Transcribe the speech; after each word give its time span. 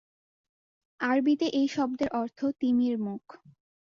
আরবিতে 0.99 1.45
এই 1.51 1.67
শব্দের 1.67 2.09
অর্থ 2.13 2.39
"তিমির 2.59 2.95
মুখ"। 2.99 3.23